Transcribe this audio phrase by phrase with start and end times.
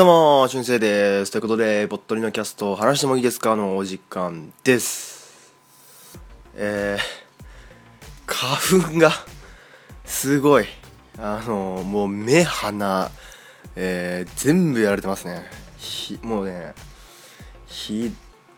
[0.00, 1.30] どうも、しゅんせいです。
[1.30, 5.52] ということで、ぼっとりのキャスト、話してもいいですかのお時間です。
[6.54, 7.00] えー、
[8.24, 9.12] 花粉が、
[10.06, 10.64] すごい。
[11.18, 13.10] あの、もう目、鼻、
[13.76, 15.44] えー、全部やられてますね。
[15.76, 16.72] ひ、もうね、
[17.66, 18.10] ひ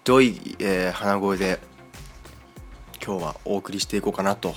[0.05, 1.59] どい、えー、鼻声で、
[3.05, 4.55] 今日はお送りしていこうかなと、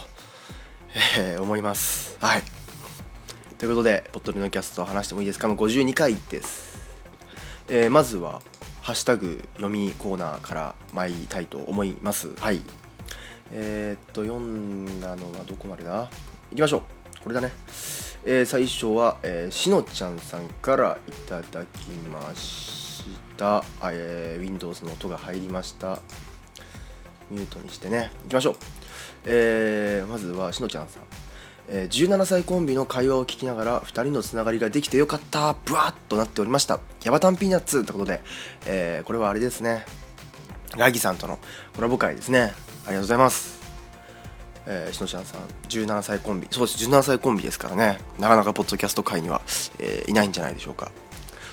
[1.17, 2.15] えー、思います。
[2.21, 2.43] はい。
[3.57, 6.64] ということで、ぽっとりのキャスト話してもいいですかの52回です。
[7.67, 8.41] えー、まずは、
[8.81, 12.35] ハッシュタグ読みコーナーから参りたいと思います。
[12.35, 12.61] はい。
[13.51, 16.09] えー、っと、読んだのはどこまでだ？
[16.51, 16.81] いきましょう。
[17.23, 17.51] これだね。
[18.23, 23.03] えー、最初は、えー、しのちゃんさんからいただきまし
[23.37, 23.63] た。
[23.83, 25.99] えー、Windows の音が入りました。
[27.31, 28.11] ミュートにしてね。
[28.25, 28.55] いきましょう。
[29.25, 31.03] えー、まずはしのちゃんさん。
[31.67, 36.79] えー、17歳コンビの会話を聞きながら2人のつながりができてよかったブワッとなっておりました。
[37.03, 38.21] ヤバタンピーナッツということで、
[38.65, 39.85] えー、これはあれですね。
[40.77, 41.39] ラギさんとの
[41.75, 42.41] コラボ会ですね。
[42.41, 43.59] ありがとうございます。
[44.67, 46.47] えー、しのちゃんさん17歳コンビ。
[46.51, 46.85] そうです。
[46.85, 47.99] 17歳コンビですからね。
[48.19, 49.41] なかなかポッドキャスト界には、
[49.79, 50.91] えー、いないんじゃないでしょうか。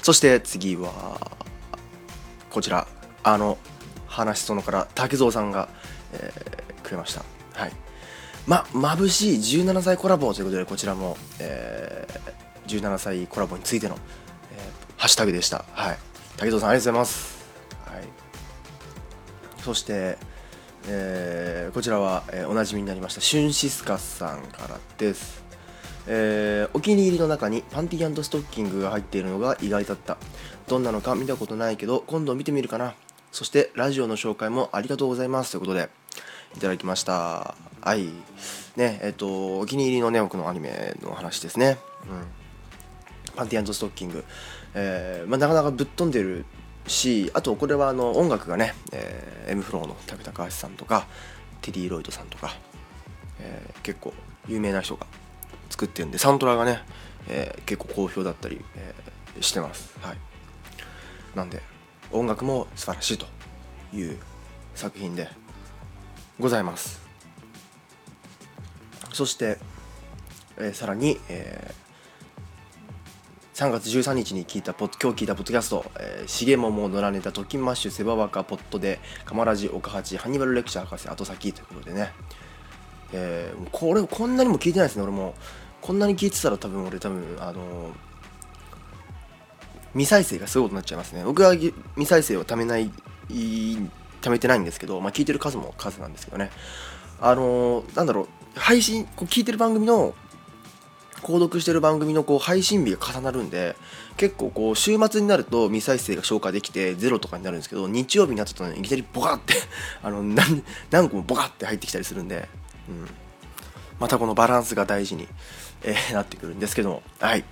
[0.02, 1.20] そして次は
[2.50, 2.86] こちら。
[3.24, 3.56] あの
[4.08, 5.68] 話そのから竹蔵さんが、
[6.12, 7.22] えー、くれました。
[7.54, 7.72] はい。
[8.46, 13.96] ま、眩しい17歳コラボということで、こちらも、えー、17歳コラボについての、
[14.52, 15.64] えー、ハッシュタグでした。
[15.72, 15.98] はい。
[16.36, 17.44] 竹藤さん、ありがとうございます。
[17.86, 18.04] はい。
[19.62, 20.18] そして、
[20.88, 25.42] えー、こちらは、えー、おなじみになりました、シュンシスカさんからです。
[26.08, 30.16] えー、お気に入りの中にパンティストッキングが入っているのが意外だった。
[30.66, 32.94] どんなのか見たことないけど、今度見てみるかな。
[33.30, 35.52] そして、ラジオの紹介もありがとうございます。
[35.52, 35.90] ということで、
[36.56, 37.54] いただきました。
[37.80, 38.06] はい。
[38.76, 41.78] ね、えっ、と、お気に入りのね、僕のアニメの話ですね。
[42.08, 43.36] うん。
[43.36, 44.24] パンティストッキング。
[44.74, 46.44] えー、まあ、なかなかぶっ飛んでる
[46.86, 51.06] し、あと、これはあの音楽がね、えー、M フローの武高橋さんとか、
[51.60, 52.54] テディ・ロイドさんとか、
[53.40, 54.12] えー、結構
[54.48, 55.06] 有名な人が
[55.70, 56.82] 作ってるんで、サントラがね、
[57.28, 59.96] えー、結構好評だったり、えー、してます。
[60.00, 60.16] はい。
[61.34, 61.62] なんで、
[62.10, 63.26] 音楽も素晴らしいと
[63.94, 64.18] いう
[64.74, 65.28] 作品で
[66.38, 67.00] ございます。
[69.12, 69.58] そして、
[70.56, 82.12] えー、さらに、えー、3月13日に聞いたポ今日聞いたポッドキャスト「えー、しげもも野良ネタときマッシュセバワカポットでカマラジ岡八ハニバルレクチャー博士後先」ということでね、
[83.12, 85.34] えー、これこんなにも聞いてないですね俺も。
[85.82, 87.92] こんなに聞いてたら多分俺多分あのー、
[89.94, 91.24] 未再生がすごいことになっちゃいますね。
[91.24, 91.72] 僕は未
[92.06, 92.88] 再生をためない
[94.22, 96.50] 貯めてないんですけど、まあ、聞いてる数も数なんですけどね。
[97.20, 98.28] あのー、なんだろう
[98.58, 100.14] 配信こう聞いてる番組の
[101.22, 103.76] 購読してる番組のこう配信日が重なるんで
[104.16, 109.54] 結構こう週末になると未再生が消化できてゼロとかになるんですけど日曜日になっちゃったとねいきなりボカって
[110.02, 112.48] あの何何個もボカって入ってきたりするんで、
[112.88, 113.08] うん、
[114.00, 115.28] またこのバランスが大事に、
[115.82, 117.02] えー、なってくるんですけども。
[117.20, 117.44] はい、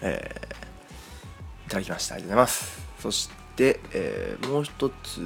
[0.00, 2.14] えー、いただきました。
[2.14, 2.78] ありがとうございます。
[3.00, 5.20] そして、えー、もう一つ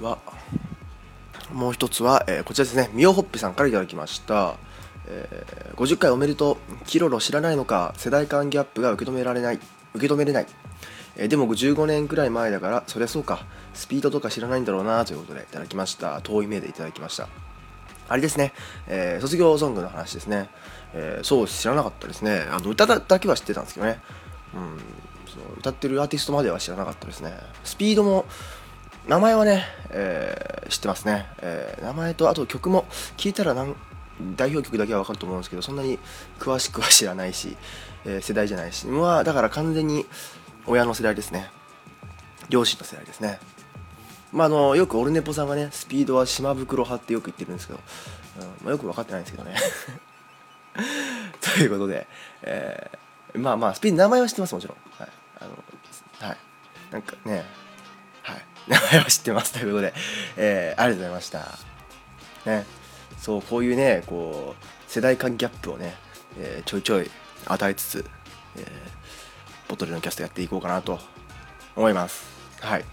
[0.00, 0.18] は、
[1.52, 4.56] もう一つは、えー、こちらですね、ミオホップさんから頂きました。
[5.06, 6.84] えー、50回おめでとう。
[6.86, 9.60] キロロ知らないのか、世代間ギャップが受け止められない。
[9.94, 10.46] 受け止めれない。
[11.16, 13.44] えー、でも15年くらい前だから、そりゃそうか。
[13.74, 16.20] スピードとか知らないんだろうなということでいただきました。
[16.22, 17.28] 遠い目でいただきました。
[18.08, 18.52] あれですね、
[18.86, 20.48] えー、卒業ソングの話ですね。
[20.94, 22.46] え、そう知らなかったですね。
[22.50, 24.00] あの歌だけは知ってたんですけどね。
[24.54, 24.80] うん、
[25.28, 27.32] そう歌ってるアーティストまでは知らなかったですね。
[27.64, 28.24] スピードも
[29.06, 32.84] 名前はね、えー、知ってますね、えー、名前とあと曲も
[33.16, 35.98] 聞いたら代表曲だけは分かると思うんですけどそんなに
[36.38, 37.56] 詳しくは知らないし、
[38.04, 38.86] えー、世代じゃないし。
[38.86, 40.04] まあだから完全に
[40.66, 41.50] 親の世代ですね。
[42.50, 43.38] 両親の世代ですね。
[44.32, 47.80] まああのよくオルネポさんがねスピードは島袋派ってよく言ってるんですけど、
[48.40, 49.56] うんまあ、よく分かってないんですけどね。
[51.40, 52.06] ということで、
[52.42, 54.76] えー、まあまあスピード名前は知ってますもちろん。
[55.00, 55.08] はい。
[55.40, 55.50] あの
[56.28, 56.36] はい
[56.90, 57.44] なんかね
[58.22, 59.94] はい 名前は知ってますということで、
[60.36, 61.58] えー、ありがとうございました。
[62.44, 62.66] ね、
[63.18, 65.94] そう、こういうね、こう、世代間ギャップをね、
[66.38, 67.10] えー、ちょいちょい
[67.46, 68.04] 与えつつ、
[68.56, 68.64] えー、
[69.68, 70.98] ボトルのキャストやっていこうかなと
[71.76, 72.26] 思います。
[72.60, 72.84] はい。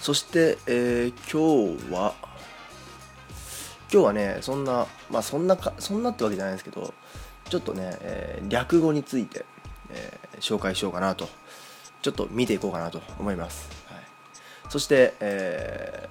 [0.00, 2.14] そして、えー、今日は、
[3.92, 6.94] 今日はね、そんな、まあそんなか、そんなってわけじゃないですけど、
[7.48, 9.44] ちょっとね、えー、略語について、
[9.92, 11.28] えー、紹介しようかなと、
[12.02, 13.68] ちょっと見ていこうかなと思います。
[13.86, 14.02] はい。
[14.68, 16.08] そして、え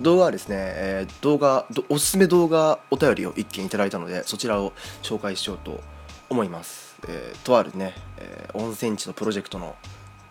[0.00, 4.72] ー、動画はですね、えー、動画おすすめ動画お便りを1件いただいたのでそちらを
[5.02, 5.80] 紹介しようと
[6.28, 6.96] 思います。
[7.06, 9.76] えー、とあるね、えー、温泉地のプロジェクトの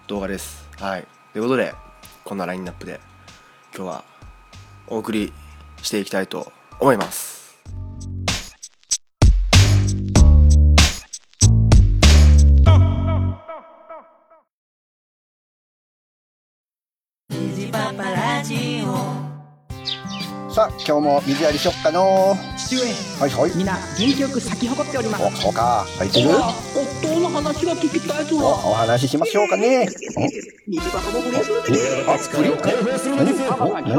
[0.07, 0.67] 動画です。
[0.79, 1.07] はい。
[1.33, 1.73] ということで
[2.23, 2.99] こんなラインナップで
[3.75, 4.03] 今日は
[4.87, 5.33] お送り
[5.81, 7.38] していきたいと思います。
[20.59, 22.81] さあ今日も水やりしよっかの父上
[23.21, 23.55] はいはい。
[23.55, 25.23] みんな元気よく咲き誇っております。
[25.23, 25.85] おそうか。
[25.97, 26.31] 入ってる？
[26.35, 28.35] 夫の話が聞きたいぞ。
[28.35, 29.87] おお話ししましょうかね。
[30.67, 31.59] 虹パパも不倫する
[32.11, 33.31] あ不倫何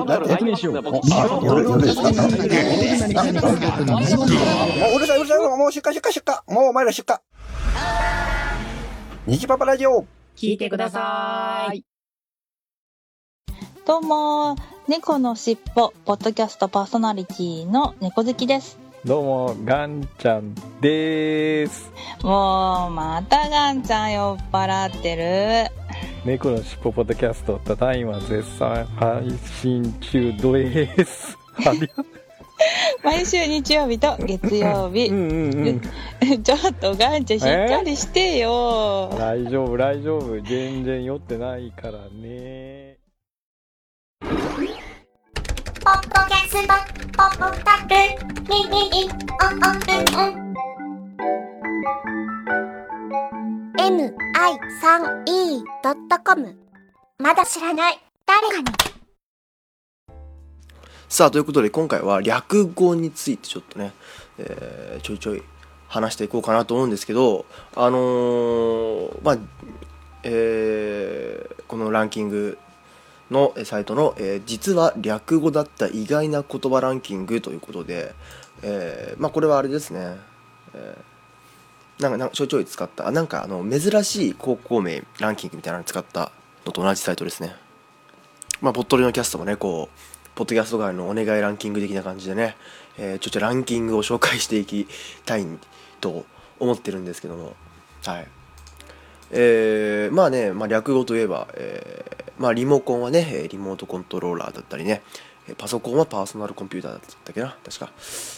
[0.02, 0.84] おななえお
[1.16, 2.18] あ夜夜ですかあも
[4.92, 7.16] ううるさいうるさいもう出荷出荷出荷もうお前ら出荷
[9.26, 10.04] 虹パパラジオ
[10.36, 11.89] 聞いてください
[13.90, 14.54] どうも、
[14.86, 18.78] 猫のしっぽ、ポッドキャストパーソナリティの猫好きです。
[19.04, 21.90] どうも、ガンちゃんです。
[22.22, 25.72] もう、またガンちゃん酔っ払ってる。
[26.24, 29.28] 猫のしっぽポッドキャスト、ただいま絶賛配
[29.60, 31.36] 信中です。
[33.02, 35.08] 毎週日曜日と月曜日。
[35.08, 35.80] うん。
[36.44, 39.12] ちょっとガンちゃんしっかりしてよ。
[39.18, 40.40] 大丈夫、大丈夫。
[40.42, 42.79] 全然酔ってないからね。
[45.90, 46.74] ポッドキャスト、
[47.16, 47.90] ポッドタク、
[48.48, 49.10] ミミミ、
[49.42, 50.54] オンオンうんうん。
[55.82, 56.54] mi3e.com
[57.18, 58.66] まだ知らない誰かに
[61.08, 63.90] さあということで今回は略語についてちょっとね、
[64.38, 65.42] えーちょいちょい
[65.88, 69.38] 話していこうかなと思うんですけどあのーまあ
[70.22, 72.58] えーこのランキング
[73.30, 78.14] のサイトの、えー実は略語だった意外な言葉ランキングということで、
[78.62, 80.16] えーまあこれはあれですね、
[80.74, 81.10] えー
[82.02, 83.06] なんかなんかちょいちょい使った。
[83.06, 86.32] あなんかあの珍しい高校名ランキングみたいなのに使った
[86.64, 87.54] のと同じサイトですね。
[88.62, 92.56] まあポットリのキャストもねこうポッドキャスト界のお願いランキング的な感じでね、
[92.96, 94.88] えーちょっとランキングを紹介していき
[95.26, 95.46] たい
[96.00, 96.24] と
[96.58, 97.54] 思ってるんですけども。
[98.06, 98.26] はい。
[99.30, 105.02] えーまあね、まあ、略語といえば、えーまあ、リモコンはねリモートコントローラーだったりね
[105.58, 107.90] パソコンはパーソナルコンピューターだったっけな確か。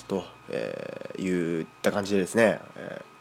[0.09, 3.13] と、えー言った感じでですね、えー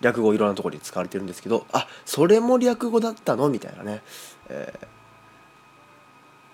[0.00, 3.48] 略語いろんなところに使われてるんですけどあそれも略語だったの？
[3.48, 4.02] みたいなね、
[4.48, 4.78] え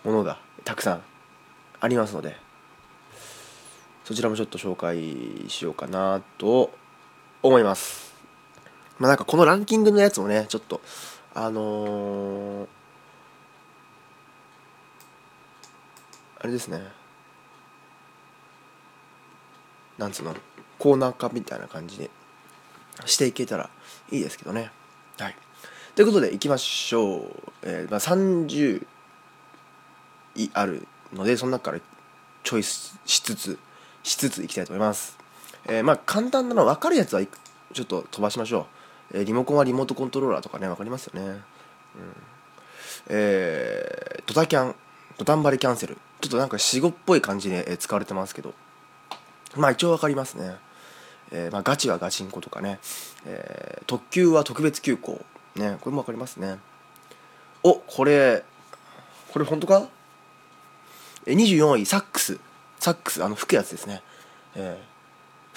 [0.04, 1.02] ーものがたくさん
[1.80, 2.36] ありますので
[4.04, 6.70] そちらもちょっと紹介しようかなと
[7.42, 8.09] 思います。
[9.00, 10.80] まあなんかこのランキングのやつもねちょっと
[11.34, 12.66] あのー
[16.42, 16.80] あれですね。
[19.98, 20.34] なんつうの
[20.78, 22.08] コーナー化みたいな感じで
[23.04, 23.68] していけたら
[24.10, 24.70] いいですけどね。
[25.18, 25.36] はい。
[25.94, 27.22] ということでいきましょう、
[27.62, 28.86] えーまあ、30
[30.36, 31.80] いあるのでその中から
[32.42, 33.58] チョイスしつつ
[34.02, 35.18] しつついきたいと思います、
[35.66, 37.28] えーまあ簡単なの分かるやつはい
[37.74, 38.66] ちょっと飛ばしましょう、
[39.12, 41.42] えリモコンはリモートコントローラーとかね分かりますよね、うん、
[43.08, 44.74] えードタキャン
[45.18, 45.98] ドタンバリキャンセル。
[46.20, 48.54] ちょっとなんか死語っぽい感じで使われてますけど。
[49.56, 50.56] まあ一応分かりますね、
[51.32, 52.78] えーまあ、ガチはガチンコとかね、
[53.26, 55.24] えー特急は特別急行。
[55.56, 56.58] ねこれも分かりますね。
[57.62, 58.44] おこれ
[59.32, 59.88] これ本当か？
[61.26, 62.38] え24位サックス。
[62.78, 64.02] サックスあの吹くやつですね、
[64.54, 64.89] えー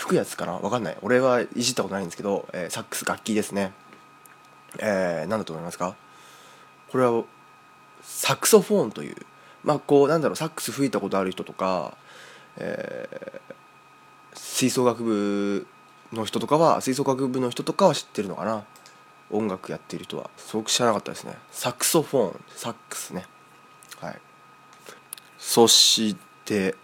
[0.04, 0.98] 吹くやつかなわかんない。
[1.02, 3.72] 俺はいじったことないんですけど、えーサックス楽器ですね。
[4.80, 5.96] えー、何だと思いますか？
[6.92, 7.24] これは
[8.02, 9.16] サクソフォーンという
[9.64, 11.96] まあこうなんだろうサックス吹いたことある人とか、
[12.58, 13.56] えー
[14.36, 15.68] 吹奏楽部
[16.12, 18.66] の人とかは吹奏楽部の人とかは知ってるのかな？
[19.32, 20.30] 音楽やってる人は。
[20.36, 21.38] すごく知らなかったですね。
[21.52, 23.26] サクソフォーンサックスね。
[24.02, 24.20] はい。
[25.38, 26.76] そして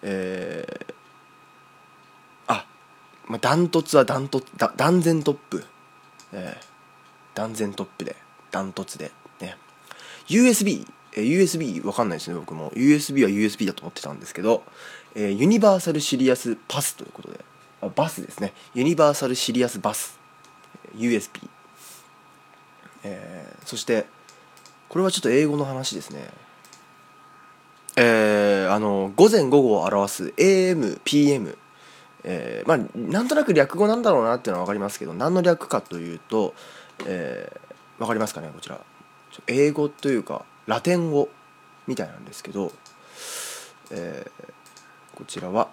[0.00, 0.94] えー、
[3.28, 5.64] まあダントツはダントツだ断然トップ。
[6.32, 8.16] えー、断然トップで
[8.50, 9.56] ダントツでね。
[10.26, 12.70] USB え USB わかんないですね僕も。
[12.72, 14.62] USB は USB だと思ってたんですけど、
[15.14, 17.44] えーユニバーサルシリアスパスということで
[17.82, 18.52] あバスですね。
[18.74, 20.18] ユニバーサルシリアスバス
[20.96, 21.48] USB、
[23.04, 24.06] えーそして
[24.88, 26.28] これはちょっと英語の話ですね。
[27.96, 31.56] えーあの午前午後を表す AMPM
[32.30, 36.54] えーまあなんとなく略語なんだろうなっていうのは分かりますけど何の略かというと、
[37.06, 38.78] えー、分かりますかねこちら。
[39.46, 41.30] 英語というかラテン語
[41.86, 42.72] みたいなんですけど、
[43.90, 44.48] えー
[45.14, 45.68] こちらは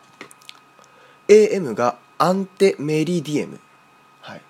[1.28, 3.60] AM が ante meridiem、
[4.22, 4.42] はい、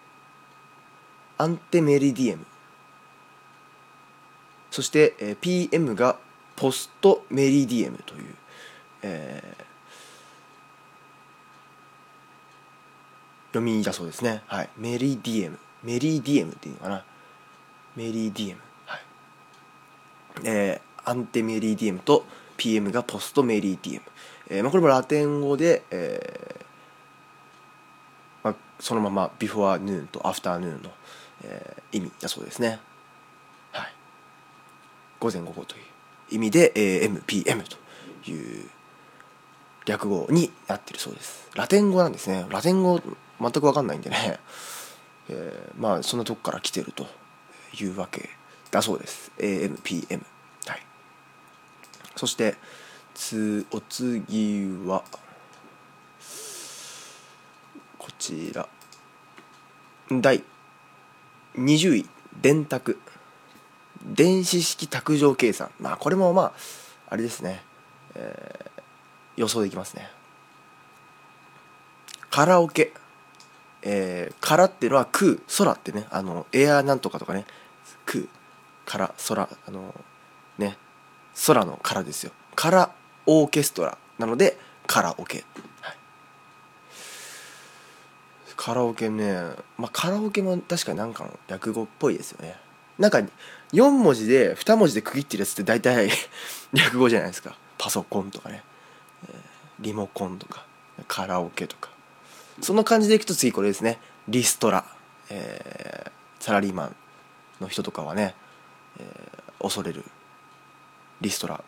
[1.38, 2.46] ante meridiem。
[4.72, 6.18] そして、えー PM が
[6.56, 8.36] post meridiem という、
[9.02, 9.75] えー
[13.56, 14.42] 読みだそうですね。
[14.48, 14.70] はい。
[14.77, 15.60] meridiem。
[15.84, 17.06] meridiem っていうのかな。
[17.96, 18.60] meridiem。
[18.86, 19.02] はい。
[20.44, 22.26] えーアンテメリディエムと
[22.58, 24.04] PM がポストメリディエム、
[24.50, 26.66] えーまあ、これもラテン語で、えー
[28.44, 30.90] まあ、そのままビフォアヌーンとアフターヌーンの、
[31.44, 32.80] えー意味だそうですね。
[33.72, 33.94] はい。
[35.20, 35.84] 午前午後という
[36.32, 37.78] 意味で AMPM と
[38.30, 38.68] いう
[39.86, 41.50] 略語になってるそうです。
[41.54, 42.48] ラテン語なんですね。
[42.50, 43.00] ラテン語
[43.39, 44.39] 全く分かんないんでね、
[45.30, 47.08] えーまあそんなとこから来てると
[47.80, 48.30] いうわけ
[48.72, 49.32] だそうです。
[49.38, 50.24] AMPM
[50.68, 50.86] はい。
[52.15, 52.56] そして
[53.13, 55.04] つお次は
[57.98, 58.68] こちら。
[60.12, 60.44] 第
[61.56, 62.10] 20位。
[62.42, 63.00] 電卓。
[64.04, 65.72] 電子式卓上計算。
[65.80, 66.54] まあこれもまあ
[67.10, 67.63] あれですね、
[68.13, 68.75] えー
[69.38, 70.10] 予想できますね。
[72.30, 72.94] カラオケ。
[73.86, 77.46] えー、空っていうのは空空ってねあのエアなんとかとかね
[78.06, 78.25] 空
[78.86, 79.94] 空空あの
[80.58, 80.77] ね
[81.46, 82.32] 空の空ですよ。
[82.56, 82.92] カラ
[83.25, 85.44] オーケストラなのでカラオケ、
[85.82, 85.98] はい、
[88.56, 89.34] カラオケね
[89.77, 92.56] まあカラオケも確かになんかの略語っぽいですよね。
[92.98, 93.22] なんか
[93.74, 96.10] 4文字で2文字で区切ってるやつって大体
[96.74, 97.56] 略語じゃないですか。
[97.77, 98.63] パソコンとかね、
[99.30, 100.65] えーリモコンとか
[101.08, 101.95] カラオケとか。
[102.62, 104.00] その感じでいくと次これですね。
[104.28, 104.86] リストラ、
[105.30, 106.96] えーサラリーマン
[107.60, 108.36] の人とかはね、
[109.00, 110.04] えー恐れる。
[111.22, 111.64] リストラ、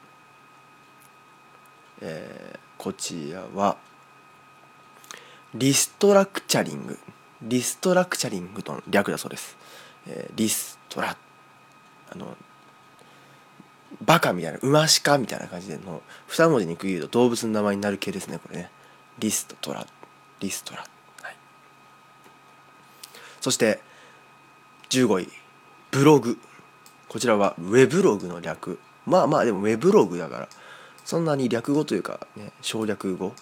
[2.02, 3.78] えーこちらは
[5.56, 7.00] リストラクチャリング。
[7.42, 9.58] リストラクチャリングとの略だそうです、
[10.08, 11.18] えーリストラ。
[12.10, 12.38] あの
[14.04, 18.70] バカみたいな馬しかみたいな感じでの2文字に区切ると動物の名前になる系ですねこれね。
[19.20, 19.88] リストラ。
[20.40, 21.36] リストラ、はい、
[23.42, 23.80] そして
[24.90, 25.30] 15位。
[25.92, 26.38] ブログ。
[27.10, 28.80] こちらはウェブログの略。
[29.06, 30.50] まあまあでもウェブログだから。
[31.06, 33.34] そんなに略語というか、ね、省略語、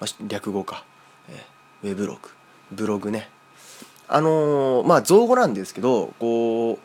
[0.00, 0.84] まあ、略語か、
[1.28, 1.44] え。
[1.82, 2.30] ウェブログ。
[2.70, 3.28] ブログね。
[4.06, 6.78] あのーまあ造語なんですけどこう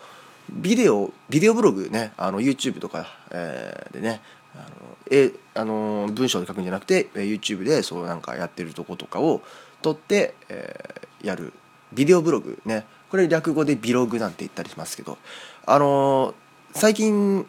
[0.50, 2.14] ビデオビデオブログね。
[2.18, 4.22] あの YouTube とか、えーでね。
[4.56, 4.66] あの
[5.12, 9.42] えあの文章で書くんじゃなくて YouTube でそうなんかやってるとことかを
[9.82, 11.54] 撮って、えーやる。
[11.94, 12.86] ビデオブログね。
[13.10, 15.18] これ略語でビログなんて言ったりしますけど。
[15.66, 16.36] あの
[16.74, 17.46] 最近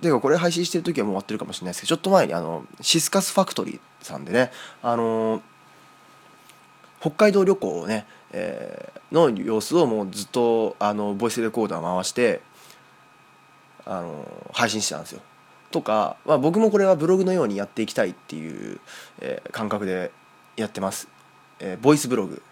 [0.00, 4.50] ていうかこれ配信してる時はもう終わってるかもしれないですけどちょっと前にあのシスカスファクトリーさんでね
[4.82, 5.42] あの
[7.00, 12.40] 北海道旅行をね、えーの様子をもうずっとあのボイスレコーダー回して
[13.84, 15.20] あの配信してたんですよ。
[15.70, 18.80] とか、まあ、僕もこれはブログのようにやっていきたいっていう、
[19.20, 20.10] えー感覚で
[20.56, 21.08] やってます。
[21.60, 22.42] えーボイスブログ。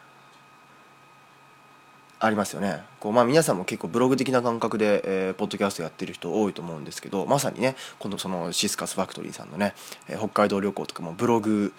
[2.20, 2.82] ありますよね。
[3.00, 9.74] こう、まあ、皆さんも結構ブログ的な感覚で、えーポッドキャストやってる人多いと思うんですけどまさにねこのそのシスカスファクトリーさんのね、
[10.08, 11.72] えー北海道旅行とかもブログ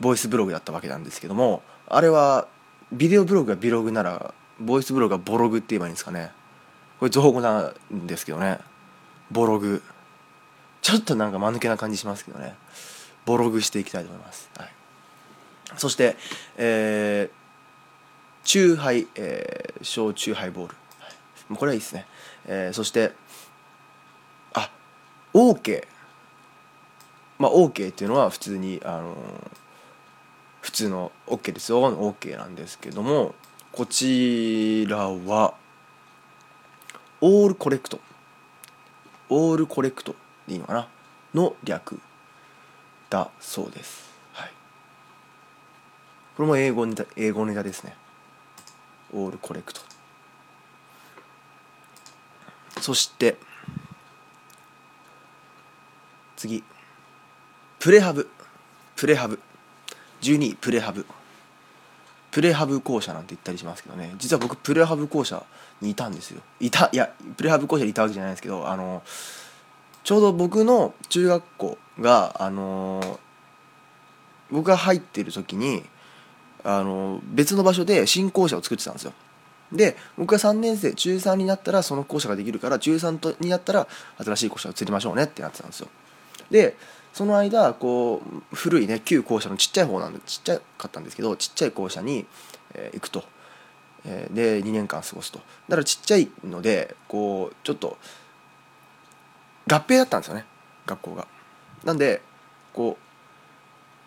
[0.00, 2.46] ボイスブログだったわけなんですけどもあれは
[2.92, 6.32] ビデオブログがビログならボイスブログがボログって言えばいいんですかね。
[6.98, 8.58] これ造語なんですけどね。
[9.30, 9.82] ボログ。
[10.82, 12.54] ちょっとなんか間抜けな感じしますけどね。
[13.26, 14.70] ボログしていきたいと思います、はい、
[15.76, 16.16] そして
[16.56, 17.38] えー
[18.42, 21.10] チューハイ、えー、焼酎ハイボール、は
[21.54, 21.56] い。
[21.58, 22.06] これはいいですね、
[22.46, 23.12] えーそして
[24.54, 24.70] あ
[25.34, 25.86] OK
[27.38, 29.16] まあ OK っていうのは普通にあのー
[30.62, 31.90] 普通の OK ですよ。
[31.90, 33.34] の OK なんですけども
[33.72, 35.54] こちらは
[37.20, 38.00] all correct。
[39.28, 40.14] all correct。
[40.48, 40.88] でいいのかな？
[41.34, 42.00] の略
[43.10, 44.08] だそうです。
[44.32, 44.52] はい。
[46.36, 47.94] これも英語ネタ英語ネタですね。
[49.12, 49.80] all correct
[52.80, 53.36] そして
[56.36, 56.64] 次。
[57.78, 58.28] プレハブ。
[58.96, 59.38] プレハブ。
[60.22, 61.06] 12位プレハブ。
[62.30, 64.14] プレハブ校舎なんて言ったりしますけどね。
[64.18, 65.44] 実は僕プレハブ校舎
[65.80, 66.42] にいたんですよ。
[66.60, 69.02] いたいやプレハブ校舎にいたわけじゃないですけどあの
[70.08, 73.20] ちょうど僕の中学校があの
[74.50, 75.82] 僕が入ってる時に
[76.64, 79.12] あの別の場所で新校舎を作ってたんですよ。
[79.70, 83.86] で僕が3年生中3になったらその校舎ができるから中3とになったら
[84.16, 85.88] 新しい校舎を作りましょうねってなってたんですよ。
[86.50, 86.78] で
[87.12, 92.24] その間こう古いね旧校舎のちっちゃい方なんでちっちゃかったんですけどちっちゃい校舎に、
[92.72, 93.24] えー行くと。
[94.06, 95.40] えーで2年間過ごすと。
[95.68, 97.98] だからちっちゃいのでこうちょっと
[99.68, 100.44] 合併だったんですよね。
[100.86, 101.26] 学校が。
[101.84, 102.22] なんで
[102.72, 102.96] こ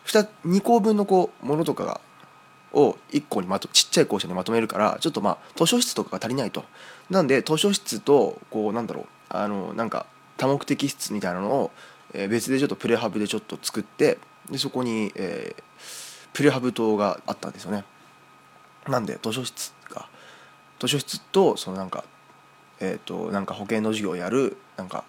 [0.05, 2.01] う 2, 2校分のこうものとかが
[2.73, 6.63] を1個にまとちっちゃい校舎にまとめるからちょっとまあ図書室とかが足りないと。
[7.09, 10.05] なんで図書室とこうなんだろうあのなんか
[10.37, 11.71] 多目的室みたいなのを、
[12.13, 14.17] え別でちょっとプレハブでちょっと作って
[14.49, 15.63] でそこに、えー
[16.33, 17.83] プレハブ棟があったんですよね。
[18.87, 20.07] なんで図書室が。
[20.79, 22.03] 図書室とそのなんか
[22.79, 25.03] えっ、となんか保険の授業をやるなんか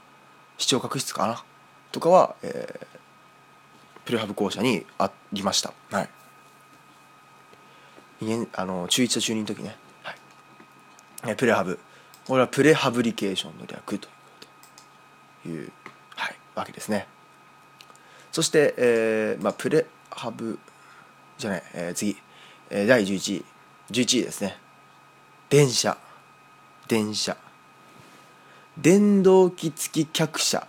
[0.59, 1.45] 視聴覚室かな？
[1.91, 2.87] とかは、えー
[4.05, 5.73] プレハブ校舎にありました。
[5.93, 6.09] はい。
[8.21, 10.17] 二年あの中1と中2の時ね、はい。
[11.29, 11.79] えプレハブ。
[12.27, 14.11] これはプレハブリケーションの略という
[15.45, 15.73] という、
[16.17, 17.07] はい、わけですね。
[18.33, 20.59] そして、えーまあ、プレハブ
[21.39, 22.17] じゃない、えー次、
[22.71, 23.45] えー第11位。
[23.93, 24.59] 11位ですね。
[25.49, 25.97] 電車。
[26.89, 27.37] 電車。
[28.79, 30.67] 電動機付き客車。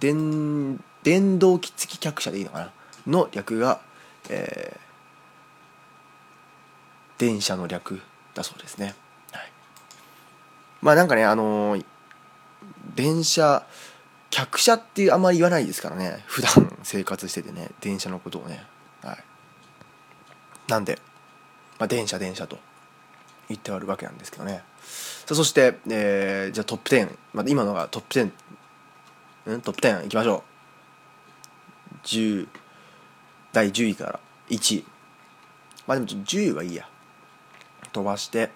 [0.00, 2.72] 電電動機付き客車でいいのかな？
[3.06, 3.80] の略が、
[4.28, 4.84] えー
[7.16, 8.02] 電車の略
[8.34, 8.96] だそうですね、
[9.30, 9.52] はい、
[10.82, 11.84] まあなんかねあのー
[12.96, 13.64] 電車
[14.30, 16.24] 客車っていうあんまり言わないですからね。
[16.26, 18.64] 普段生活しててね電車のことをね。
[19.02, 19.18] はい。
[20.66, 20.98] なんで、
[21.78, 22.58] まあ、電車電車と
[23.48, 24.64] 言ってあるわけなんですけどね。
[25.26, 28.30] さそして、えーじゃあトップ10、まあ、今のがトップ10
[29.46, 29.60] うん？
[29.62, 30.44] トップ10いきましょ
[31.94, 32.06] う。
[32.06, 32.46] 10
[33.52, 34.20] 第10位から。
[34.50, 34.84] 1位
[35.86, 36.86] まあでもちょ10位はいいや。
[37.92, 38.50] 飛ばして。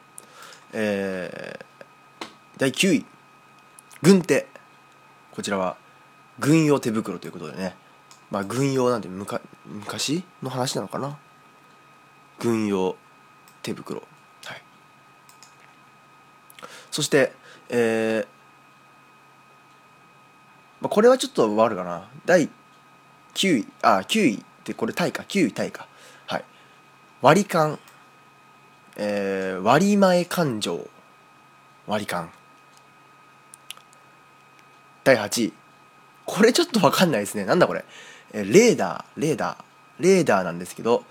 [0.73, 1.65] えー
[2.59, 3.07] 第9位
[4.03, 4.47] 軍手。
[5.33, 5.77] こちらは
[6.41, 7.77] 軍用手袋ということでね。
[8.31, 11.17] まあ軍用なんてむか昔の話なのかな。
[12.39, 12.97] 軍用
[13.63, 14.03] 手袋。
[16.99, 17.31] そして
[17.69, 18.27] えー
[20.81, 22.09] まあ、これはちょっと悪かな。
[22.27, 22.49] 第
[23.35, 25.23] 9位あ9位ってこれタイか。
[25.23, 25.87] 9位タイか。
[26.27, 26.45] はい。
[27.23, 27.79] 割り勘。
[28.97, 30.89] えー割前勘定
[31.87, 32.31] 割り勘。
[35.05, 35.53] 第8位。
[36.27, 37.45] これちょっと分かんないですね。
[37.45, 37.85] なんだこれ、
[38.33, 39.21] えーレーダー。
[39.21, 40.03] レーダー。
[40.03, 41.05] レーダーなんですけど、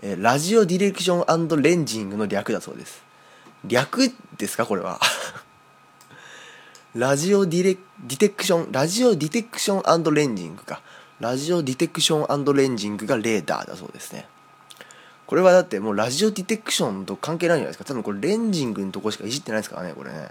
[0.00, 3.05] えーラジオディレクションレンジングの略だそうです。
[3.66, 5.00] 略ですかこれは。
[6.94, 10.80] ラジオディレディテクションラジオディテクションレンジングか。
[11.20, 14.28] ラジオディテクションレンジングがレーダーだそうですね。
[15.26, 17.84] これはだってもうラジオディテクションと関係ないんじゃないですか。
[17.84, 20.30] 多分これレンジングのとこしかいじってないですからねこれね。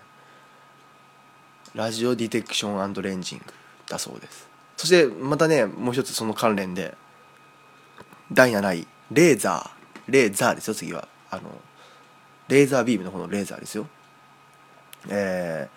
[1.74, 3.46] radio detection ranging
[3.88, 4.48] だそうです。
[4.78, 6.96] そしてまたねもう一つその関連で
[8.32, 9.76] 第7位レーザー。
[10.08, 11.08] レーザーですよ次は。
[11.30, 11.42] あの
[12.48, 13.88] レーザービームの方のレーザーですよ。
[15.10, 15.70] え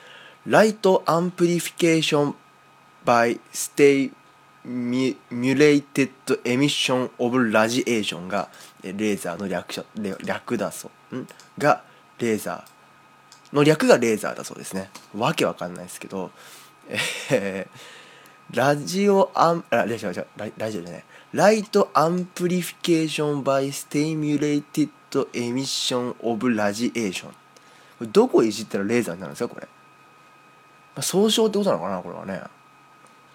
[0.46, 2.34] ー、 light amplification
[3.04, 6.10] by stimulated
[6.44, 8.48] emission of radiation が
[8.82, 9.84] レーザーの略
[10.24, 11.16] 略だそう。
[11.16, 11.26] ん？
[11.56, 11.82] が
[12.18, 14.90] レーザーの略がレーザーだそうですね。
[15.16, 16.30] わけわかんないですけど。
[17.30, 17.78] えー
[18.50, 20.26] ラジオアンあ違う違う
[20.56, 21.04] ラジオじゃない。
[21.34, 23.44] light amplification
[25.10, 27.34] by stimulated emission of radiation こ
[28.00, 29.68] れどこいじったらレーザーになるんですかこれ、ま
[30.96, 32.42] あ、総称ってことなのかなこれはね。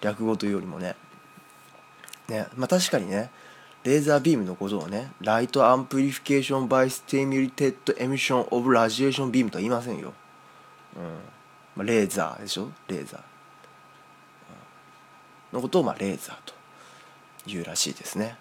[0.00, 0.96] 略語というよりもね。
[2.28, 2.46] ね。
[2.56, 3.30] まあ確かにね
[3.84, 10.12] レーザービームのことをねライトアンプリフィケーション by stimulated emission of radiation beam とは言いませんよ、
[10.96, 11.02] うん。
[11.76, 12.70] まあ、レーザーでしょ？
[12.88, 13.20] レーザー。
[15.52, 16.36] のことをまあレーザー
[17.44, 18.36] というらしいですね、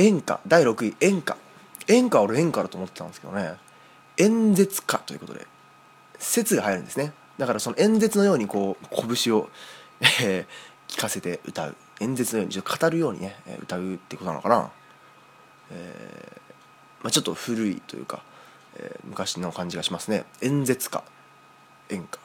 [0.00, 1.36] 演歌第6位演歌。
[1.88, 3.54] 演歌は俺演歌だと思ってたんですけどね。
[4.16, 5.46] 演説歌ということで
[6.18, 7.12] 説が入るんですね。
[7.38, 9.48] だからその演説のようにこう拳を、
[10.22, 10.46] えー
[10.90, 11.76] 聞かせて歌う。
[12.00, 14.72] 演説のようにちょっと語るようにね歌うってことなのかな、
[15.70, 18.24] えーまあ、ちょっと古いというか、
[18.76, 20.24] えー昔の感じがしますね。
[20.40, 21.04] 演説歌
[21.90, 22.18] 演歌。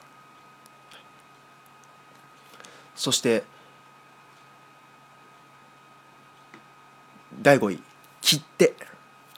[2.96, 3.44] そして
[7.42, 7.78] 第5位
[8.20, 8.74] 切手、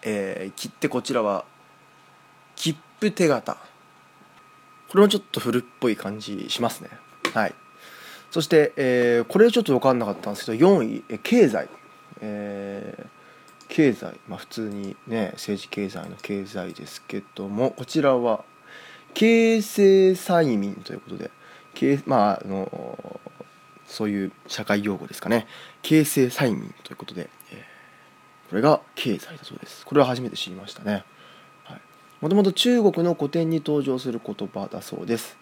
[0.02, 1.44] えー切手こちらは
[2.56, 3.56] 切符手形。
[4.88, 6.90] これもちょっと古っぽい感じしますね。
[7.34, 7.54] はい。
[8.30, 11.68] そして、えーこれちょっと分かんなかったんですけど4位え経済。
[12.20, 13.06] えー
[13.68, 14.18] 経済。
[14.28, 18.44] まあ普通にね政治経済の経済ですけどもこちらは
[19.14, 21.30] 形成催眠ということで
[22.06, 23.20] まああの
[23.86, 25.46] そういう社会用語ですかね。
[25.82, 27.30] 形成催眠ということで、
[28.48, 29.84] これが経済だそうです。
[29.84, 31.04] これは初めて知りましたね。
[32.20, 35.36] もともと中国の古典に登場する言葉だそうです。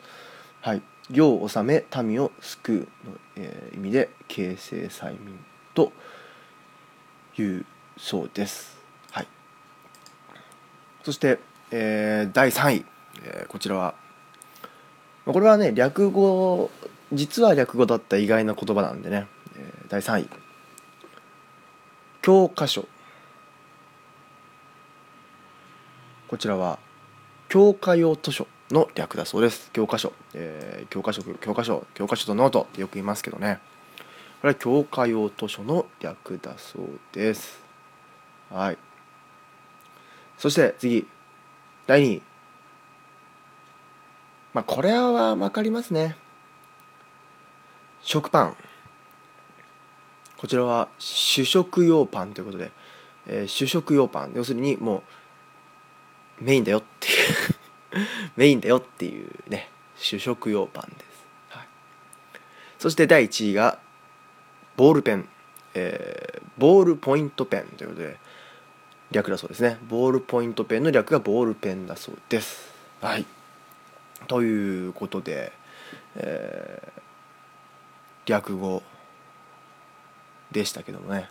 [0.60, 0.82] はい。
[1.10, 2.74] 行を治め民を救
[3.06, 5.38] うの、えー意味で形成催民
[5.74, 5.92] と
[7.38, 7.64] いう
[7.96, 8.76] そうです。
[9.10, 9.26] はい。
[11.02, 11.38] そして、
[11.70, 12.84] えー第3位、
[13.22, 13.94] えーこちらは。
[15.24, 16.70] まあこれはね略語
[17.12, 20.28] 実は略語だった意外な言葉なんでね、えー第3位。
[22.20, 22.86] 教科書。
[26.28, 26.80] こちらは
[27.48, 29.70] 教科用図書の略だそうです。
[29.72, 33.60] 教科書、えー教科書教科書教科書とノートってよく言いますけどね。
[34.40, 37.60] これは教科用図書の略だそうです。
[38.50, 38.78] はい。
[40.36, 41.06] そして次。
[41.86, 42.22] 第2位。
[44.52, 46.16] まあこれは分かりますね。
[48.02, 48.56] 食パン。
[50.38, 52.72] こちらは主食用パンということで、
[53.28, 54.32] えー主食用パン。
[54.34, 55.02] 要するにもう
[56.40, 57.56] メインだよっていう。
[58.36, 61.04] メインだよっていうね主食用パンです、
[61.48, 61.66] はい、
[62.78, 63.78] そして第1位が
[64.76, 65.28] ボールペン、
[65.74, 68.16] えーボールポイントペンということで
[69.10, 69.78] 略だそうですね。
[69.88, 72.72] ボールポイントペンの略がボールペンだそうです。
[73.00, 73.26] はい。
[74.26, 75.52] ということで、
[76.16, 77.00] えー
[78.24, 78.82] 略語
[80.50, 81.30] でしたけどもね。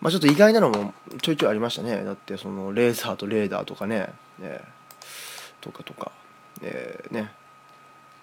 [0.00, 2.04] まあちょっと意外なのもちょいちょいありましたね。
[2.04, 4.12] だってそのレーザーとレーダーとかね。
[4.38, 4.60] ね。
[5.60, 6.12] とかとか、
[6.62, 7.32] えーね。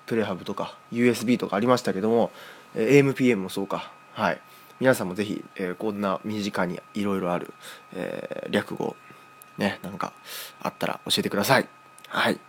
[0.05, 2.31] プレハブとか USB とかありましたけども、
[2.75, 3.91] えー AMPM もそうか。
[4.13, 4.41] はい。
[4.79, 7.53] 皆さんもぜひ、えーこんな身近にいろいろある、
[7.93, 8.95] えー略語
[9.57, 10.13] ねなんか
[10.61, 11.67] あったら教えてください。
[12.07, 12.39] はい。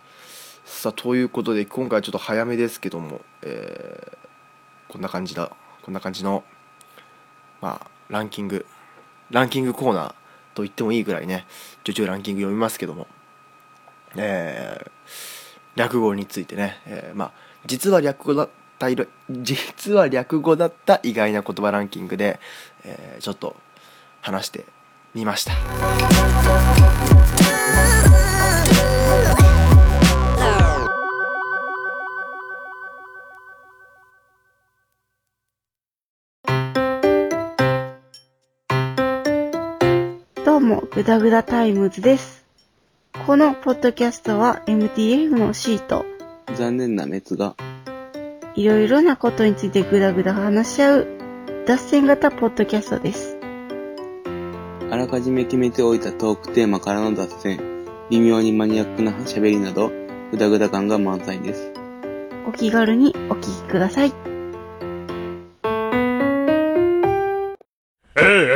[0.65, 4.17] さあということで今回ちょっと早めですけども、えー
[4.87, 5.51] こんな感じだ。
[5.81, 6.43] こんな感じの
[7.61, 8.65] まあランキング
[9.31, 10.09] ランキングコーナー
[10.53, 11.45] と言ってもいいぐらいね
[11.83, 13.07] ちょいちょランキング読みますけども。
[14.15, 14.91] えー
[15.75, 17.31] 略語についてね、えーまあ
[17.65, 18.87] 実は略語だった
[19.29, 22.39] 実は略語だった意外な言葉ランキングで、
[22.83, 23.55] えーちょっと
[24.21, 24.65] 話して
[25.13, 25.53] みました。
[40.95, 42.45] どうも、グダグダタイムズです。
[43.25, 46.05] このポッドキャストは MTF のシート、
[46.55, 47.55] 残念な滅が
[48.55, 51.07] いろいろなことについてグダグダ話し合う
[51.67, 53.37] 脱線型ポッドキャストです。
[54.89, 57.59] あらかじめ決めておいたトークテーマからの脱線、
[58.09, 59.91] 微妙にマニアックな喋りなど、
[60.31, 61.73] グダグダ感が満載です。
[62.47, 64.34] お気軽にお聞きください。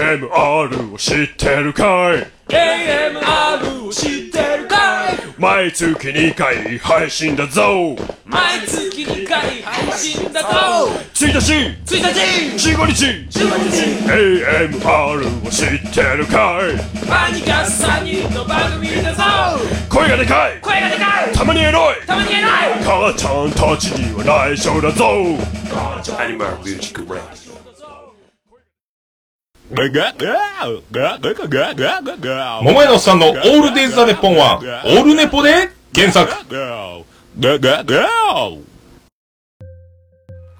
[0.10, 5.16] AMR を知ってるかい？AMR を知ってるかい？
[5.38, 7.96] 毎月2回配信だぞ。
[8.26, 13.86] 毎月2回配信だと1日1日！15日！15日
[14.82, 16.74] AMR を知ってるかい？
[17.08, 19.24] マニカ3人の番組だぞ。
[19.92, 20.60] 声がでかい！
[20.60, 21.34] 声がでかい！
[21.34, 21.96] たまにエロい！
[22.08, 22.84] たまにえない！
[22.84, 25.06] 母ちゃんたちには内緒だぞ。
[26.18, 27.49] アニマルミュージックラディ
[32.64, 36.32] 桃屋のおっさんのオールデイズ・ザ・ネッポンは、オールネポで原作。
[36.32, 36.38] さ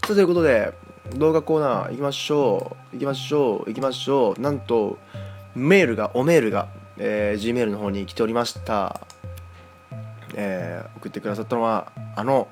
[0.04, 0.74] あということで
[1.16, 2.96] 動画コーナー行きましょう。
[2.98, 3.70] 行きましょう。
[3.70, 4.42] 行きましょう。
[4.42, 5.00] なんと
[5.56, 6.68] メールがおメールが、
[7.00, 9.02] えー Gmail の方に来ておりました、
[10.36, 12.48] えー送ってくださったのはあの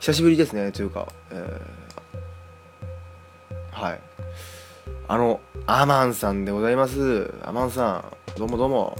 [0.00, 4.00] 久しぶりですねというか、えーはい。
[5.08, 7.32] あのアマンさんでございます。
[7.44, 8.04] アマンさ
[8.36, 8.96] んどうもどうも、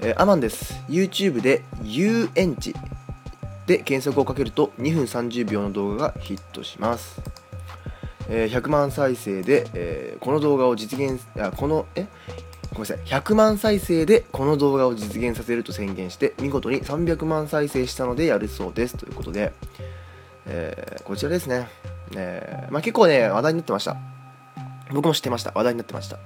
[0.00, 0.74] えーアマンです。
[0.88, 2.74] YouTube で遊園地
[3.66, 7.20] で検索をかけると2分30秒の動画がヒットします、
[8.30, 12.06] えー100万再生で、えーこの動画を実現あこのえ？
[12.72, 12.98] ごめんなさい。
[13.04, 18.96] 100万再生でこの動画を実現させると宣言して見事に300万再生したのでやるそうです。
[18.96, 19.52] ということで、
[20.46, 21.68] えーこちらですね、
[22.16, 23.94] えーまあ、結構ね話題になってました。
[24.92, 25.52] 僕も知ってました。
[25.54, 26.18] 話題になってました、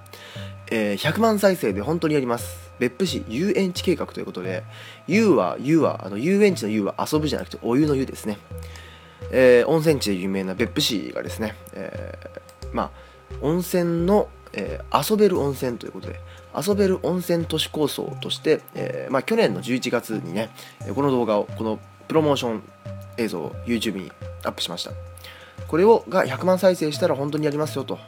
[0.70, 2.68] えー100万再生で本当にやります。
[2.78, 4.62] 別府市遊園地計画ということで
[5.06, 8.38] U は U はあの遊園地の U は遊ぶじゃなくてお湯の湯ですね、
[9.32, 12.90] えー温泉地で有名な別府市がですね、えーまあ
[13.42, 16.20] 温泉の、えー遊べる温泉ということで
[16.56, 20.50] 遊べる温泉都市構想として、えーまあ、去年の11月にね
[20.94, 22.62] この動画をこのプロモーション
[23.16, 24.10] 映像を YouTube に
[24.44, 24.92] アップしました。
[25.66, 27.98] これをが100万再生したら本当にやりますよと。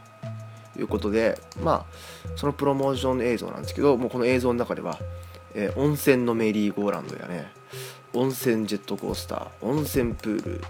[0.80, 4.98] いうことでまあそのプロモーション映像なんですけどもうこの映像の中では、
[5.54, 7.52] えー温泉のメリーゴーランドやね
[8.14, 10.60] 温泉ジェットコースター温泉プール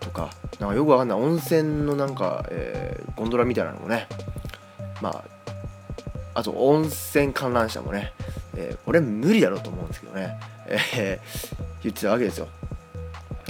[0.00, 4.06] とかなんかよくわかんない温泉のなんか、えーゴンドラみたいなのもね
[5.02, 5.24] まあ
[6.34, 8.12] あと温泉観覧車もね、
[8.56, 12.48] えーこれ無理だろうと思うんですけどね、えー言ってたわけですよ。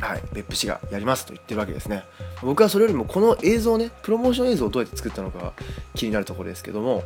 [0.01, 2.05] はい別府市がやりますと言ってるわけですね。
[2.43, 5.53] 僕はそれよりもこの映像ねプロモーション映像をどうやって作ったのか
[5.95, 7.03] 気になるところですけども、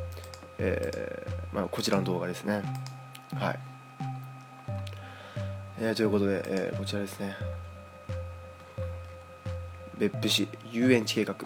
[0.58, 2.62] えーまあ、こちらの動画ですね。
[3.34, 3.58] はい、
[5.80, 7.34] えーということで、えーこちらですね。
[9.98, 11.36] 別府市遊園地計画。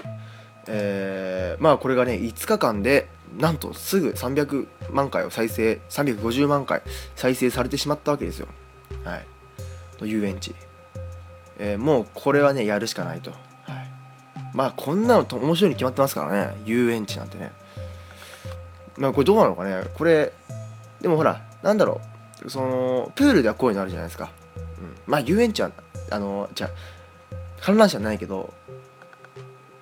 [0.68, 6.82] えーまあこれがね5日間でなんとすぐ300万回を再生350万回
[7.14, 8.48] 再生されてしまったわけですよ。
[9.04, 9.26] はい。
[10.02, 10.54] 遊園地、
[11.58, 13.40] えーもうこれはねやるしかないと、はい、
[14.52, 16.56] まあこんなのと面白いに決まってますからね。
[16.64, 17.52] 遊園地なんてね。
[18.96, 19.82] まあこれどうなのかね。
[19.94, 20.32] これ
[21.00, 22.00] でもほらなんだろ
[22.44, 22.50] う。
[22.50, 24.30] そのプールではこういうのあるじゃないですか、
[24.78, 25.70] うん、まあ遊園地は
[26.10, 26.70] あのじゃあ
[27.60, 28.52] 観覧車ないけど。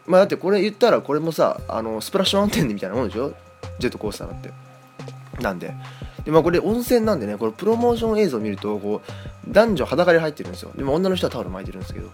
[0.07, 3.33] まあだってこれ言ったらこれもさあのスプラッシュマウンテンみたいなもんでしょ？
[3.79, 4.53] ジェットコースターだって。
[5.41, 5.75] なんで
[6.25, 10.71] でまあこれ温泉なんでねこれプロモーション映像を見るとこう男女裸で入ってるんですよ。
[10.75, 12.09] でも女の人はタオル巻いてるんですけど。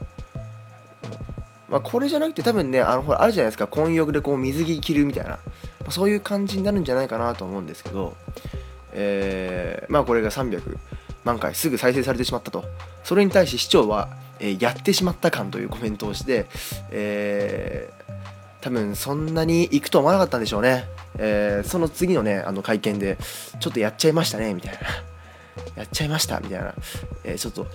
[1.68, 3.66] まあこれじゃなくて多分ねあのほらあるじゃないですか。
[3.68, 5.38] 混浴でこう水着着るみたいな、ま
[5.86, 8.14] あそういう感じになるんじゃないかなと思うんですけど。
[8.92, 10.76] えーまあこれが300
[11.22, 12.64] 万回すぐ再生されてしまったと。
[13.04, 14.08] それに対し市長は、
[14.40, 16.46] えーやってしまった感というコメントをして、
[16.90, 18.09] えー
[18.60, 20.84] 多分そんなに行くと思わなかったんでしょうね、
[21.18, 23.18] えーその次のねあの会見で
[23.58, 24.80] ちょっとやっちゃいましたねみたいな。
[25.76, 26.74] やっちゃいましたみたいな、
[27.24, 27.66] えーちょっと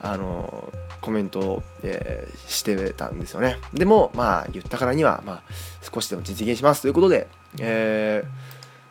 [0.00, 3.58] あのコメントを、えーしてたんですよね。
[3.72, 5.42] でもまあ言ったからには、まあ、
[5.82, 7.26] 少しでも実現しますということで、
[7.58, 8.24] え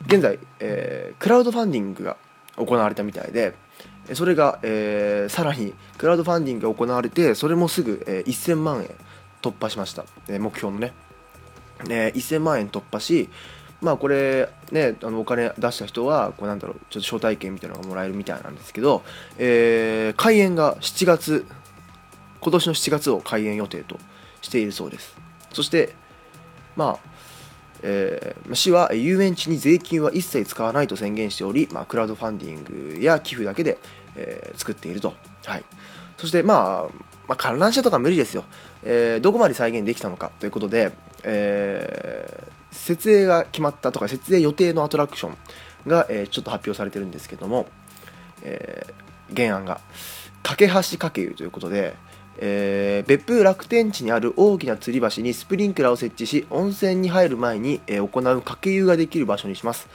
[0.06, 2.18] 現在、えクラウドファンディングが
[2.58, 3.54] 行われたみたいで
[4.14, 8.90] それが、えさらにクラウドファンディングが行われてそれもすぐ、えー1000万円
[9.42, 10.94] 突破しました、え目標のね、
[11.90, 13.30] えー1000万円突破し
[13.82, 19.04] まあこれねあのお金出した人はこうなんだろうちょっと招待券みたいなのがもらえるみたいなんですけど、
[19.38, 21.46] えー開園が7月
[22.40, 23.98] 今年の7月を開園予定と
[24.42, 25.16] しているそうです。
[25.52, 25.94] そして
[26.76, 27.10] まあ
[27.82, 33.78] えー市は遊園地に税金は一切使わないと宣言しており、まあ、クラウドファンディングや寄付だけで、
[34.16, 35.14] えー作っていると、
[35.46, 35.64] はい、
[36.18, 36.94] そして、まあ、
[37.28, 38.46] まあ観覧車とか無理ですよ、
[38.84, 40.92] えーどこまで再現できたのかということで、
[41.24, 45.38] えー設営が決まったとか設営予定のアトラクション
[45.88, 47.68] が、えーちょっと発表されてるんですけども、
[48.42, 49.80] えー原案が
[50.42, 51.96] 架け橋架け湯ということで、
[52.40, 59.88] えー別府楽天地にある大きな吊り橋にスプリンクラーを設置し温泉に入る前に、えー行う掛け湯ができる場所にします、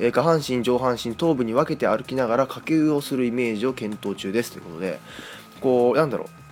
[0.00, 4.52] えー下半身上半身頭部に分けて歩きながら掛け湯をするイメージを検討中です。
[4.52, 4.98] ということで
[5.60, 6.43] こうなんだろう。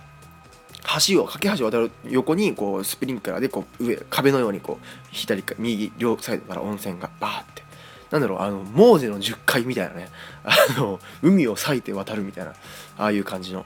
[1.07, 7.63] 橋を架け橋を渡る横にこうスプリンクラーでこう上壁のようにこう左か右両サイドから温泉がバーって。
[8.11, 10.09] なんだろうあのモーゼの10階みたいなね。
[10.43, 12.53] あの海を裂いて渡るみたいな。
[12.97, 13.65] ああいう感じの、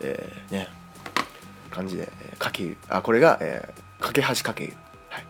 [0.00, 0.68] えーね。
[1.70, 4.72] 感じで、えー、かけ湯あこれが、えー、かけ橋かけ湯、
[5.10, 5.24] はい、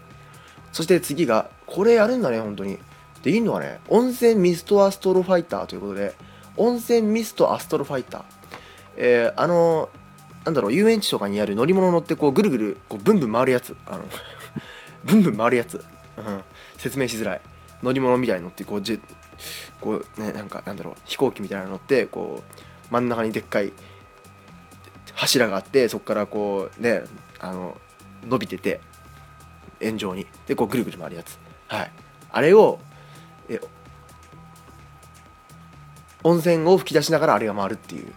[0.73, 2.79] そして次がこれやるんだね本当に。
[3.23, 3.81] できんのかね。
[3.89, 6.15] 温泉ミストアストロファイターということで
[6.57, 8.23] 温泉ミストアストロファイター。
[8.97, 9.91] えーあの
[10.47, 13.77] なんだろう遊園地とかにある乗り物乗ってこうぐるぐるこうブンブン回るやつ。
[13.85, 14.05] あの
[15.05, 15.85] ブンブン回るやつ、
[16.17, 16.43] うん、
[16.79, 17.41] 説明しづらい。
[17.83, 19.01] 乗り物みたいに乗ってこうジェ
[19.81, 23.73] こうねなんかなんだろう飛行機みたいなの乗ってこう真ん中にでっかい
[25.15, 27.03] 柱があってそこからこうね
[27.41, 27.77] あの
[28.25, 28.81] 伸びてて
[29.81, 30.29] 円状に。
[30.47, 31.41] でこうぐるぐる回るやつ。
[31.67, 31.93] はい。
[32.31, 32.79] あれを
[33.49, 33.61] え
[36.23, 38.13] 温泉を吹き出しながらあれが回るっていう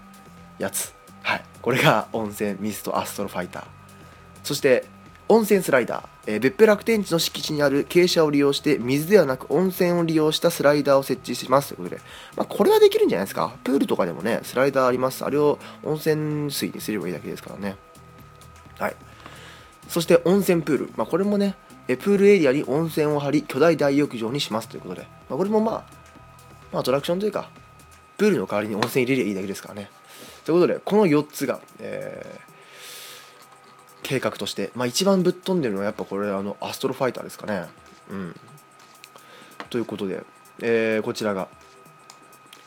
[0.60, 0.99] やつ。
[1.22, 1.44] はい。
[1.62, 3.64] これが温泉ミストアストロファイター。
[4.44, 4.86] そして
[5.28, 11.70] 温泉スライダー、えー別府楽天地の敷地にある傾斜を利用して水ではなく温泉を利用したスライダーを設置します。
[11.70, 12.02] ということで、
[12.36, 13.54] まあ、これはできるんじゃないですか。
[13.64, 15.24] プールとかでもねスライダーあります。
[15.24, 17.76] あれを温泉水にすればいいだけですからね。
[18.80, 18.96] はい。
[19.88, 21.56] そして温泉プール、まあ、これもね
[21.88, 24.68] えプールエリアに温泉を張り巨大大浴場にします。
[24.68, 25.76] ということで、まあ、これもまあ、
[26.72, 27.50] まあ、アトラクションというか
[28.18, 29.90] プールの代わりに温泉入れりゃいいだけですからね。
[30.50, 32.50] ということでこの4つが、えー
[34.02, 37.68] 計画として、まあ、一番ぶっ飛んでるのはやっぱこれあのアストロファイターですかね。
[38.10, 38.36] うん。
[39.70, 40.24] ということで、
[40.64, 41.48] えーこちらが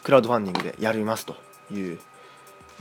[0.05, 1.35] クラウドファンディングでやりますと
[1.73, 1.99] いう、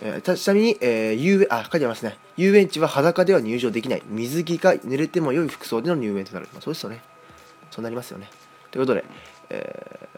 [0.04, 2.20] えーたちなみに、えー遊園あ書いてありますね。
[2.38, 4.04] 遊園地は裸では入場できない。
[4.06, 7.02] 水着か濡れても良い服装での入園となる、まあ、そうですよね。
[7.72, 8.30] そうなりますよね。
[8.70, 9.04] ということで、
[9.50, 10.11] えー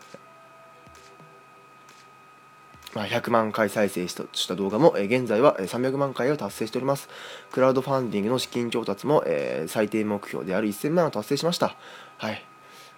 [2.94, 7.10] ま、100万回再生した動画も、え現在は300万回を達成しております。
[7.52, 11.76] クラウドファンディングの資金調達も、え最低目標である1000万を達成しました。
[12.18, 12.46] はい。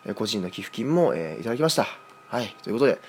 [0.06, 1.88] え個人の寄付金も、えいただきました。
[2.28, 2.56] はい。
[2.64, 3.00] ということで、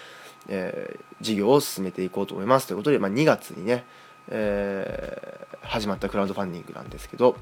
[0.49, 2.67] えー事業を進めていこうと思います。
[2.67, 3.87] ということで、まあ、2月にね、
[4.29, 7.37] えー始まったクラウドファンディングなんですけど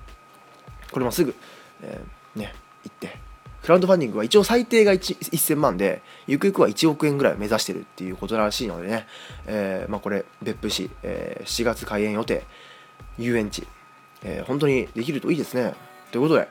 [0.91, 1.35] これもすぐ、
[1.83, 2.55] えーね
[2.85, 3.19] 行って
[3.65, 9.07] クラウドファンディングは一応最低が1000万でゆくゆくは1億円ぐらいを目指してるっていうことらしいのでね、
[9.47, 12.45] えーまあ、これ別府市、えー7月開園予定
[13.17, 13.67] 遊園地、
[14.23, 15.73] えー本当にできるといいですね。
[16.13, 16.49] ということで、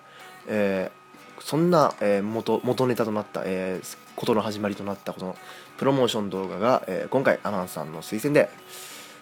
[0.47, 5.35] えーそんな、えー元元ネタとなった、えーことの始まりとなったこの
[5.77, 8.49] プロモーション動画が、えー今回アナンさんの推薦で